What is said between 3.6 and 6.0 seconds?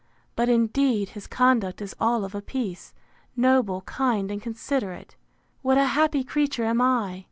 kind, and considerate! What a